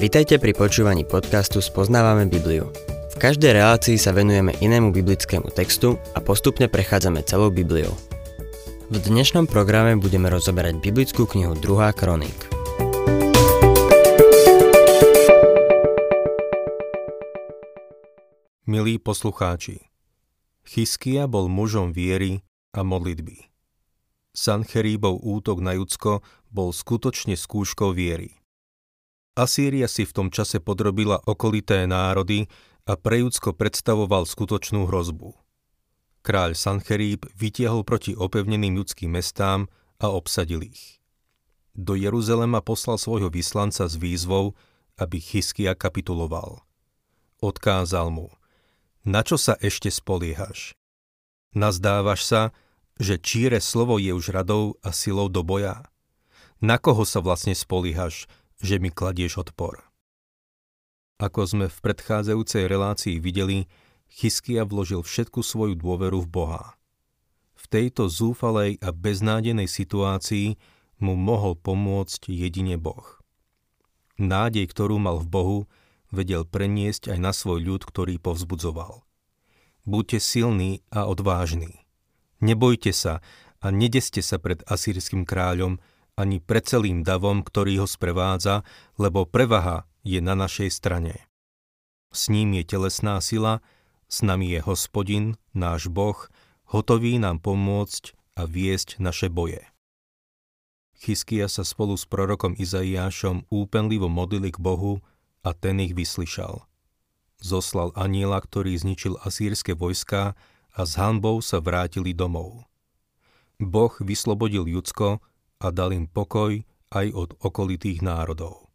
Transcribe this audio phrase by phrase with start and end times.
[0.00, 2.72] Vitajte pri počúvaní podcastu Spoznávame Bibliu.
[3.12, 7.92] V každej relácii sa venujeme inému biblickému textu a postupne prechádzame celou Bibliou.
[8.88, 11.92] V dnešnom programe budeme rozoberať biblickú knihu 2.
[11.92, 12.32] kronik.
[18.64, 19.84] Milí poslucháči,
[20.64, 22.40] Chyskia bol mužom viery
[22.72, 23.52] a modlitby.
[24.32, 28.39] Sancheríbov útok na Judsko bol skutočne skúškou viery.
[29.38, 32.50] Asýria si v tom čase podrobila okolité národy
[32.86, 35.36] a pre Judsko predstavoval skutočnú hrozbu.
[36.20, 39.70] Kráľ Sancheríb vytiahol proti opevneným judským mestám
[40.02, 41.00] a obsadil ich.
[41.72, 44.52] Do Jeruzalema poslal svojho vyslanca s výzvou,
[45.00, 46.60] aby Chyskia kapituloval.
[47.40, 48.28] Odkázal mu,
[49.00, 50.76] na čo sa ešte spoliehaš?
[51.56, 52.42] Nazdávaš sa,
[53.00, 55.88] že číre slovo je už radou a silou do boja?
[56.60, 58.28] Na koho sa vlastne spoliehaš,
[58.60, 59.82] že mi kladieš odpor?
[61.20, 63.68] Ako sme v predchádzajúcej relácii videli,
[64.10, 66.64] Chyskia vložil všetku svoju dôveru v Boha.
[67.54, 70.56] V tejto zúfalej a beznádenej situácii
[70.98, 73.20] mu mohol pomôcť jedine Boh.
[74.20, 75.58] Nádej, ktorú mal v Bohu,
[76.12, 79.04] vedel preniesť aj na svoj ľud, ktorý povzbudzoval.
[79.88, 81.86] Buďte silní a odvážni.
[82.40, 83.24] Nebojte sa
[83.60, 85.80] a nedeste sa pred asýrským kráľom
[86.20, 88.60] ani pred celým davom, ktorý ho sprevádza,
[89.00, 91.24] lebo prevaha je na našej strane.
[92.12, 93.64] S ním je telesná sila,
[94.12, 96.28] s nami je hospodin, náš Boh,
[96.68, 99.64] hotový nám pomôcť a viesť naše boje.
[101.00, 105.00] Chyskia sa spolu s prorokom Izaiášom úpenlivo modlili k Bohu
[105.40, 106.60] a ten ich vyslyšal.
[107.40, 110.36] Zoslal aniela, ktorý zničil asýrske vojská
[110.76, 112.68] a s hanbou sa vrátili domov.
[113.56, 115.24] Boh vyslobodil Judsko
[115.60, 118.72] a dal im pokoj aj od okolitých národov.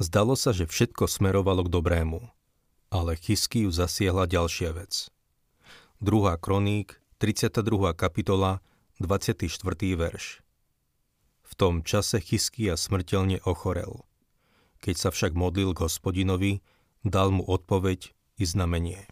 [0.00, 2.20] Zdalo sa, že všetko smerovalo k dobrému,
[2.88, 5.12] ale Chyskiu zasiahla ďalšia vec.
[6.00, 6.34] 2.
[6.40, 7.94] kroník, 32.
[7.94, 8.64] kapitola,
[8.98, 9.46] 24.
[9.94, 10.40] verš.
[11.46, 14.08] V tom čase Chyskia smrteľne ochorel.
[14.80, 16.64] Keď sa však modlil k hospodinovi,
[17.04, 19.11] dal mu odpoveď i znamenie.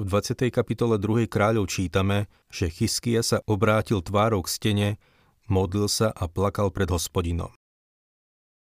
[0.00, 0.48] V 20.
[0.48, 1.28] kapitole 2.
[1.28, 4.88] kráľov čítame, že Chyskia sa obrátil tvárou k stene,
[5.44, 7.52] modlil sa a plakal pred hospodinom.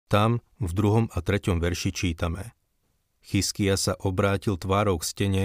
[0.09, 1.13] Tam v 2.
[1.13, 1.61] a 3.
[1.61, 2.57] verši čítame.
[3.21, 5.45] Chyskia sa obrátil tvárou k stene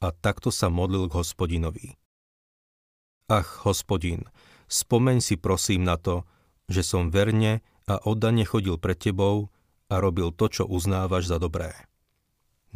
[0.00, 2.00] a takto sa modlil k hospodinovi.
[3.28, 4.24] Ach, hospodin,
[4.72, 6.24] spomeň si prosím na to,
[6.64, 9.52] že som verne a oddane chodil pred tebou
[9.92, 11.76] a robil to, čo uznávaš za dobré.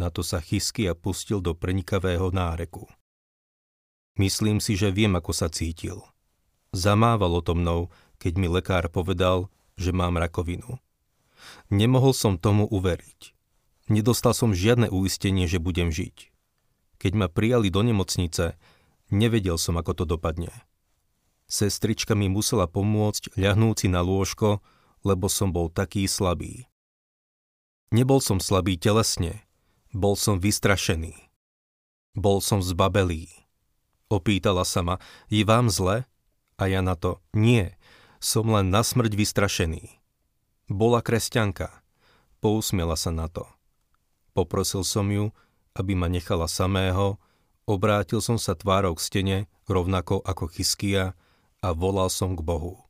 [0.00, 2.88] Na to sa a pustil do prenikavého náreku.
[4.16, 6.00] Myslím si, že viem, ako sa cítil.
[6.72, 10.80] Zamávalo to mnou, keď mi lekár povedal, že mám rakovinu.
[11.68, 13.36] Nemohol som tomu uveriť.
[13.92, 16.32] Nedostal som žiadne uistenie, že budem žiť.
[16.96, 18.56] Keď ma prijali do nemocnice,
[19.12, 20.52] nevedel som, ako to dopadne.
[21.44, 24.64] Sestrička mi musela pomôcť ľahnúci na lôžko,
[25.04, 26.64] lebo som bol taký slabý.
[27.92, 29.42] Nebol som slabý telesne,
[29.90, 31.14] bol som vystrašený.
[32.14, 33.30] Bol som zbabelý.
[34.10, 34.96] Opýtala sa ma,
[35.30, 36.06] je vám zle?
[36.58, 37.70] A ja na to, nie,
[38.18, 39.98] som len na smrť vystrašený.
[40.66, 41.70] Bola kresťanka.
[42.42, 43.46] Pousmiela sa na to.
[44.34, 45.34] Poprosil som ju,
[45.74, 47.18] aby ma nechala samého,
[47.66, 49.38] obrátil som sa tvárou k stene,
[49.70, 51.14] rovnako ako Chyskia,
[51.60, 52.80] a volal som k Bohu.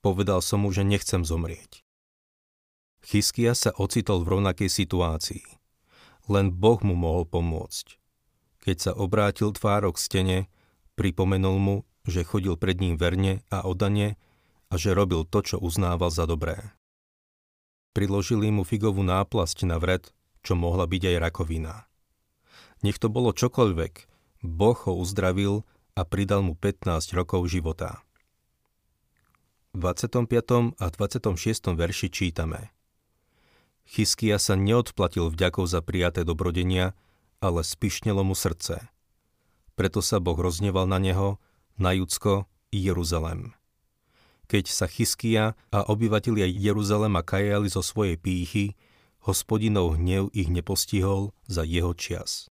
[0.00, 1.82] Povedal som mu, že nechcem zomrieť.
[3.04, 5.59] Chyskia sa ocitol v rovnakej situácii.
[6.30, 7.98] Len Boh mu mohol pomôcť.
[8.62, 10.38] Keď sa obrátil tvárok k stene,
[10.94, 11.76] pripomenul mu,
[12.06, 14.14] že chodil pred ním verne a odane
[14.70, 16.70] a že robil to, čo uznával za dobré.
[17.90, 20.14] Priložili mu figovú náplasť na vred,
[20.46, 21.90] čo mohla byť aj rakovina.
[22.86, 24.06] Nech to bolo čokoľvek,
[24.46, 25.66] Boh ho uzdravil
[25.98, 28.06] a pridal mu 15 rokov života.
[29.74, 30.78] V 25.
[30.78, 31.74] a 26.
[31.74, 32.70] verši čítame–
[33.90, 36.94] Chyskia sa neodplatil vďakov za prijaté dobrodenia,
[37.42, 38.86] ale spišnelo mu srdce.
[39.74, 41.42] Preto sa Boh rozneval na neho,
[41.74, 43.50] na Judsko i Jeruzalem.
[44.46, 48.78] Keď sa Chyskia a obyvatelia Jeruzalema kajali zo svojej pýchy,
[49.26, 52.46] hospodinov hnev ich nepostihol za jeho čias.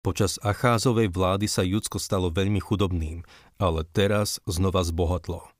[0.00, 3.26] Počas Acházovej vlády sa Judsko stalo veľmi chudobným,
[3.58, 5.50] ale teraz znova zbohatlo.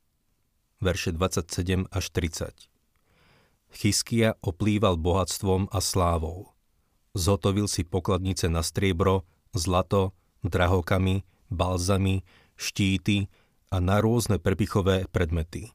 [0.79, 2.80] Verše 27 až 30.
[3.71, 6.51] Chyskia oplýval bohatstvom a slávou.
[7.15, 12.23] Zhotovil si pokladnice na striebro, zlato, drahokamy, balzamy,
[12.59, 13.27] štíty
[13.71, 15.71] a na rôzne prepichové predmety.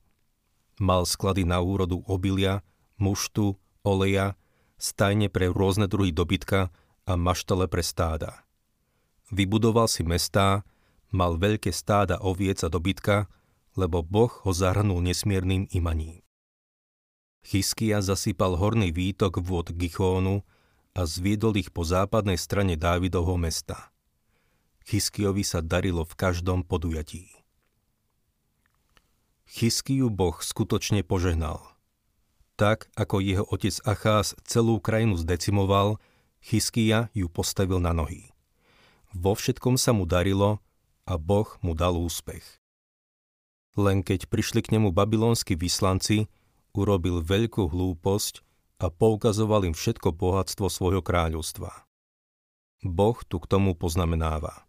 [0.79, 2.59] Mal sklady na úrodu obilia,
[2.99, 4.35] muštu, oleja,
[4.75, 6.67] stajne pre rôzne druhy dobytka
[7.07, 8.43] a maštale pre stáda.
[9.31, 10.67] Vybudoval si mestá,
[11.15, 13.31] mal veľké stáda oviec a dobytka,
[13.79, 16.24] lebo Boh ho zahrnul nesmiernym imaním.
[17.45, 20.41] Chyskia zasypal horný výtok vôd Gichónu
[20.97, 23.93] a zviedol ich po západnej strane Dávidovho mesta.
[24.89, 27.29] Chyskiovi sa darilo v každom podujatí.
[29.45, 31.61] Chyskiu Boh skutočne požehnal.
[32.57, 36.01] Tak, ako jeho otec Achás celú krajinu zdecimoval,
[36.41, 38.33] Chyskia ju postavil na nohy.
[39.13, 40.65] Vo všetkom sa mu darilo
[41.05, 42.41] a Boh mu dal úspech.
[43.77, 46.25] Len keď prišli k nemu babylonskí vyslanci,
[46.75, 48.43] urobil veľkú hlúposť
[48.83, 51.71] a poukazoval im všetko bohatstvo svojho kráľovstva.
[52.83, 54.67] Boh tu k tomu poznamenáva.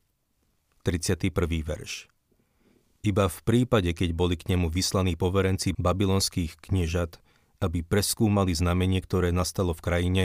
[0.87, 1.35] 31.
[1.67, 2.07] verš.
[3.03, 7.19] Iba v prípade, keď boli k nemu vyslaní poverenci babylonských kniežat,
[7.59, 10.25] aby preskúmali znamenie, ktoré nastalo v krajine,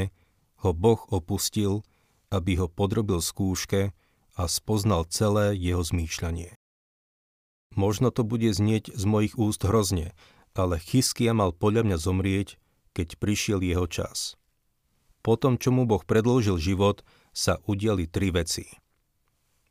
[0.61, 1.81] ho Boh opustil,
[2.29, 3.93] aby ho podrobil skúške
[4.37, 6.55] a spoznal celé jeho zmýšľanie.
[7.75, 10.11] Možno to bude znieť z mojich úst hrozne,
[10.57, 12.59] ale Chyskia mal podľa mňa zomrieť,
[12.91, 14.35] keď prišiel jeho čas.
[15.21, 18.67] Potom, čo mu Boh predložil život, sa udiali tri veci–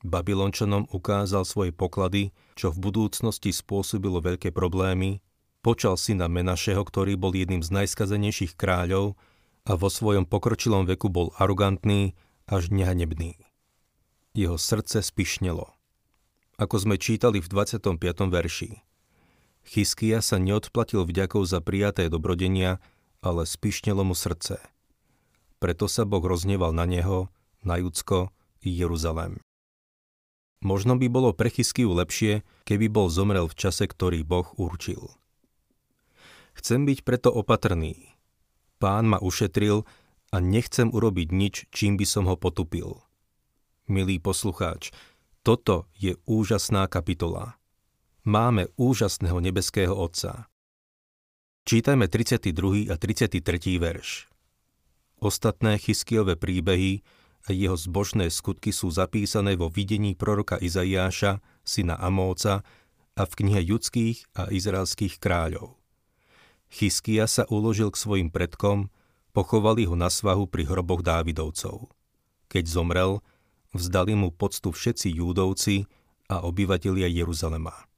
[0.00, 5.20] Babylončanom ukázal svoje poklady, čo v budúcnosti spôsobilo veľké problémy,
[5.60, 9.20] počal syna Menašeho, ktorý bol jedným z najskazenejších kráľov
[9.68, 12.16] a vo svojom pokročilom veku bol arogantný
[12.48, 13.36] až nehanebný.
[14.32, 15.68] Jeho srdce spišnelo.
[16.56, 18.00] Ako sme čítali v 25.
[18.32, 18.80] verši.
[19.64, 22.80] Chyskia sa neodplatil vďakou za prijaté dobrodenia,
[23.20, 24.58] ale spišnelo mu srdce.
[25.60, 27.28] Preto sa Boh rozneval na neho,
[27.60, 28.32] na Judsko
[28.64, 29.40] i Jeruzalem.
[30.60, 35.12] Možno by bolo pre Chyskiu lepšie, keby bol zomrel v čase, ktorý Boh určil.
[36.56, 38.16] Chcem byť preto opatrný.
[38.80, 39.84] Pán ma ušetril
[40.32, 43.00] a nechcem urobiť nič, čím by som ho potupil.
[43.88, 44.92] Milý poslucháč,
[45.44, 47.59] toto je úžasná kapitola.
[48.20, 50.44] Máme úžasného nebeského Otca.
[51.64, 52.92] Čítajme 32.
[52.92, 53.40] a 33.
[53.80, 54.28] verš.
[55.24, 57.00] Ostatné chyskiové príbehy
[57.48, 62.60] a jeho zbožné skutky sú zapísané vo videní proroka Izaiáša, syna Amóca
[63.16, 65.80] a v knihe judských a izraelských kráľov.
[66.68, 68.92] Chyskia sa uložil k svojim predkom,
[69.32, 71.88] pochovali ho na svahu pri hroboch Dávidovcov.
[72.52, 73.24] Keď zomrel,
[73.72, 75.88] vzdali mu poctu všetci Júdovci
[76.28, 77.89] a obyvatelia Jeruzalema.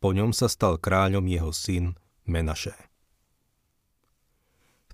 [0.00, 1.94] Po ňom sa stal kráľom jeho syn
[2.24, 2.76] Menaše.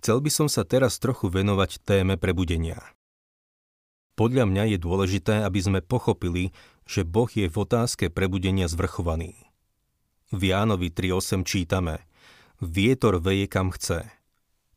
[0.02, 2.82] Chcel by som sa teraz trochu venovať téme prebudenia–
[4.16, 6.56] podľa mňa je dôležité, aby sme pochopili,
[6.88, 9.36] že Boh je v otázke prebudenia zvrchovaný.
[10.32, 12.00] V Jánovi 3.8 čítame
[12.64, 14.08] Vietor veje kam chce.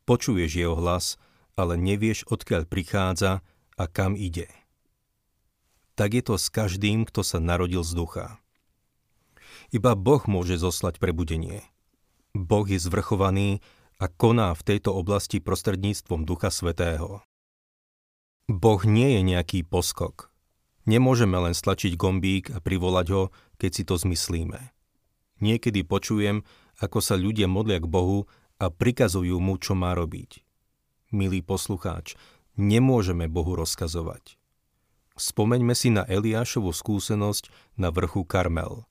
[0.04, 1.16] Počuješ jeho hlas,
[1.56, 3.40] ale nevieš, odkiaľ prichádza
[3.80, 4.52] a kam ide.
[5.96, 8.26] Tak je to s každým, kto sa narodil z ducha.
[9.70, 11.62] Iba Boh môže zoslať prebudenie.
[12.34, 13.62] Boh je zvrchovaný
[14.02, 17.22] a koná v tejto oblasti prostredníctvom Ducha Svetého.
[18.50, 20.34] Boh nie je nejaký poskok.
[20.90, 23.22] Nemôžeme len stlačiť gombík a privolať ho,
[23.62, 24.74] keď si to zmyslíme.
[25.38, 26.42] Niekedy počujem,
[26.82, 28.26] ako sa ľudia modlia k Bohu
[28.58, 30.42] a prikazujú mu, čo má robiť.
[31.14, 32.18] Milý poslucháč,
[32.58, 34.34] nemôžeme Bohu rozkazovať.
[35.14, 38.89] Spomeňme si na Eliášovu skúsenosť na vrchu Karmel.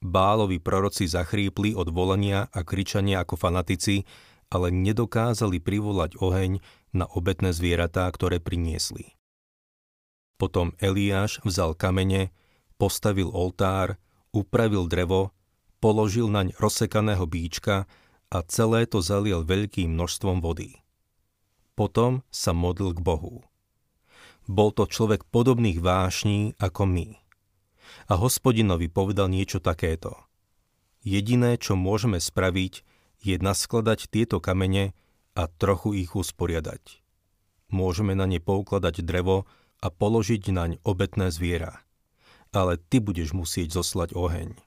[0.00, 4.08] Bálovi proroci zachrípli od volania a kričania ako fanatici,
[4.48, 6.58] ale nedokázali privolať oheň
[6.96, 9.14] na obetné zvieratá, ktoré priniesli.
[10.40, 12.32] Potom Eliáš vzal kamene,
[12.80, 14.00] postavil oltár,
[14.32, 15.36] upravil drevo,
[15.84, 17.84] položil naň rozsekaného bíčka
[18.32, 20.80] a celé to zaliel veľkým množstvom vody.
[21.76, 23.44] Potom sa modlil k Bohu.
[24.48, 27.29] Bol to človek podobných vášní ako my.
[28.10, 30.16] A hospodinovi povedal niečo takéto.
[31.00, 32.84] Jediné, čo môžeme spraviť,
[33.20, 34.92] je naskladať tieto kamene
[35.36, 37.00] a trochu ich usporiadať.
[37.70, 39.46] Môžeme na ne poukladať drevo
[39.80, 41.80] a položiť naň obetné zviera.
[42.50, 44.58] Ale ty budeš musieť zoslať oheň.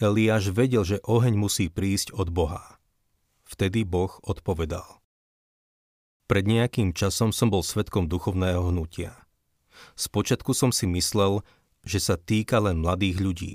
[0.00, 2.80] Eliáš vedel, že oheň musí prísť od Boha.
[3.44, 4.98] Vtedy Boh odpovedal.
[6.24, 9.12] Pred nejakým časom som bol svetkom duchovného hnutia.
[9.98, 11.42] Spočiatku som si myslel,
[11.84, 13.54] že sa týka len mladých ľudí,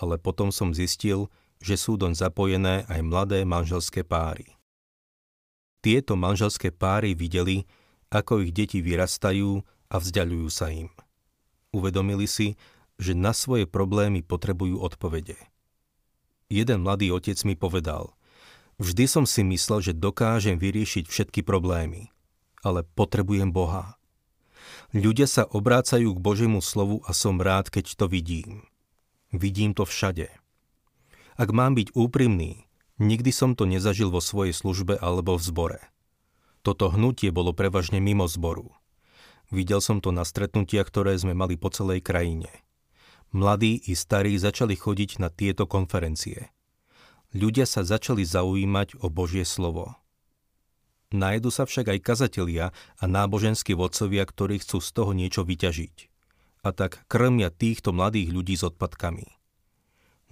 [0.00, 1.28] ale potom som zistil,
[1.60, 4.56] že sú doň zapojené aj mladé manželské páry.
[5.84, 7.68] Tieto manželské páry videli,
[8.08, 9.60] ako ich deti vyrastajú
[9.92, 10.88] a vzdialujú sa im.
[11.76, 12.56] Uvedomili si,
[12.96, 15.36] že na svoje problémy potrebujú odpovede.
[16.48, 18.14] Jeden mladý otec mi povedal,
[18.74, 22.10] Vždy som si myslel, že dokážem vyriešiť všetky problémy,
[22.66, 23.94] ale potrebujem Boha.
[24.94, 28.62] Ľudia sa obrácajú k Božiemu slovu a som rád, keď to vidím.
[29.34, 30.30] Vidím to všade.
[31.34, 32.70] Ak mám byť úprimný,
[33.02, 35.80] nikdy som to nezažil vo svojej službe alebo v zbore.
[36.62, 38.70] Toto hnutie bolo prevažne mimo zboru.
[39.50, 42.54] Videl som to na stretnutiach, ktoré sme mali po celej krajine.
[43.34, 46.54] Mladí i starí začali chodiť na tieto konferencie.
[47.34, 49.98] Ľudia sa začali zaujímať o Božie slovo.
[51.14, 56.10] Nájdu sa však aj kazatelia a náboženskí vodcovia, ktorí chcú z toho niečo vyťažiť.
[56.66, 59.30] A tak krmia týchto mladých ľudí s odpadkami.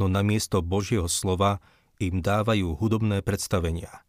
[0.03, 1.63] No namiesto Božieho slova
[2.03, 4.03] im dávajú hudobné predstavenia.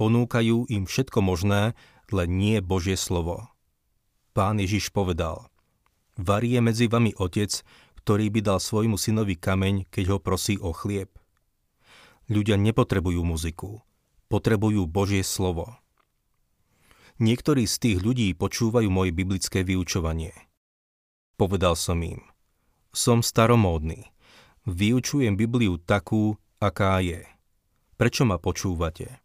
[0.00, 1.76] Ponúkajú im všetko možné,
[2.08, 3.52] len nie Božie slovo.
[4.32, 5.52] Pán Ježiš povedal,
[6.16, 7.52] Varie medzi vami otec,
[8.00, 11.12] ktorý by dal svojmu synovi kameň, keď ho prosí o chlieb.
[12.32, 13.84] Ľudia nepotrebujú muziku,
[14.32, 15.81] potrebujú Božie slovo.
[17.22, 20.34] Niektorí z tých ľudí počúvajú moje biblické vyučovanie.
[21.38, 22.18] Povedal som im,
[22.90, 24.10] som staromódny,
[24.66, 27.22] vyučujem Bibliu takú, aká je.
[27.94, 29.22] Prečo ma počúvate?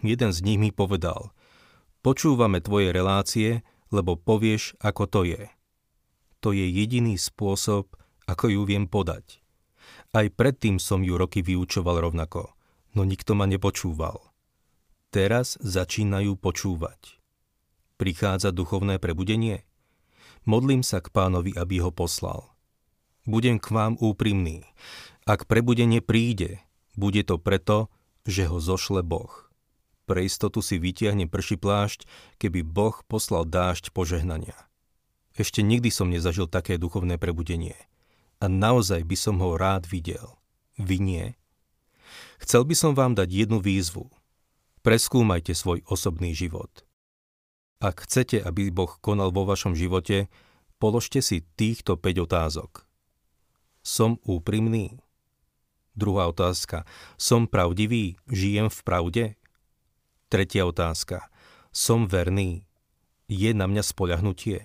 [0.00, 1.28] Jeden z nich mi povedal,
[2.00, 5.52] počúvame tvoje relácie, lebo povieš, ako to je.
[6.40, 9.44] To je jediný spôsob, ako ju viem podať.
[10.16, 12.56] Aj predtým som ju roky vyučoval rovnako,
[12.96, 14.29] no nikto ma nepočúval.
[15.10, 17.18] Teraz začínajú počúvať.
[17.98, 19.66] Prichádza duchovné prebudenie?
[20.46, 22.46] Modlím sa k pánovi, aby ho poslal.
[23.26, 24.62] Budem k vám úprimný.
[25.26, 26.62] Ak prebudenie príde,
[26.94, 27.90] bude to preto,
[28.22, 29.50] že ho zošle Boh.
[30.06, 32.06] Pre istotu si vytiahnem prší plášť,
[32.38, 34.54] keby Boh poslal dážď požehnania.
[35.34, 37.74] Ešte nikdy som nezažil také duchovné prebudenie.
[38.38, 40.38] A naozaj by som ho rád videl.
[40.78, 41.26] Vy nie?
[42.38, 44.06] Chcel by som vám dať jednu výzvu–
[44.80, 46.88] Preskúmajte svoj osobný život.
[47.84, 50.32] Ak chcete, aby Boh konal vo vašom živote,
[50.80, 52.88] položte si týchto 5 otázok.
[53.84, 54.96] Som úprimný?
[55.92, 56.88] Druhá otázka.
[57.20, 58.16] Som pravdivý?
[58.32, 59.24] Žijem v pravde?
[60.32, 61.28] Tretia otázka.
[61.76, 62.64] Som verný?
[63.28, 64.64] Je na mňa spoľahnutie?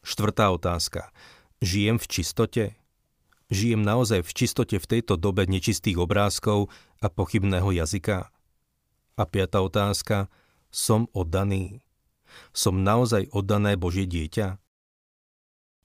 [0.00, 1.12] Štvrtá otázka.
[1.60, 2.64] Žijem v čistote?
[3.52, 6.72] Žijem naozaj v čistote v tejto dobe nečistých obrázkov
[7.04, 8.32] a pochybného jazyka?
[9.18, 10.30] A piata otázka,
[10.70, 11.82] som oddaný.
[12.54, 14.58] Som naozaj oddané Božie dieťa?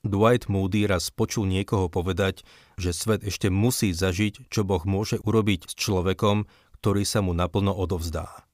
[0.06, 2.46] Dwight Moody raz počul niekoho povedať,
[2.78, 6.46] že svet ešte musí zažiť, čo Boh môže urobiť s človekom,
[6.78, 8.46] ktorý sa mu naplno odovzdá.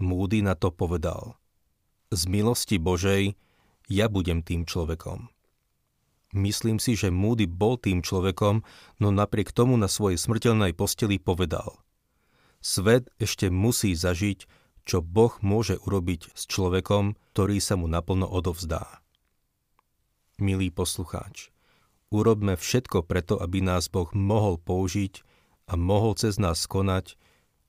[0.00, 1.36] Moody na to povedal.
[2.08, 3.36] Z milosti Božej
[3.92, 5.28] ja budem tým človekom.
[6.32, 8.64] Myslím si, že Moody bol tým človekom,
[9.00, 11.80] no napriek tomu na svojej smrteľnej posteli povedal.
[12.60, 14.48] Svet ešte musí zažiť,
[14.86, 19.02] čo Boh môže urobiť s človekom, ktorý sa mu naplno odovzdá.
[20.38, 21.50] Milý poslucháč,
[22.12, 25.26] urobme všetko preto, aby nás Boh mohol použiť
[25.66, 27.18] a mohol cez nás konať,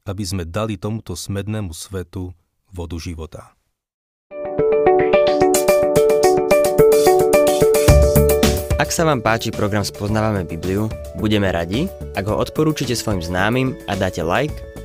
[0.06, 2.32] aby sme dali tomuto smednému svetu
[2.70, 3.58] vodu života.
[8.78, 10.86] Ak sa vám páči program Spoznávame Bibliu,
[11.18, 14.54] budeme radi, ak ho odporúčite svojim známym a dáte like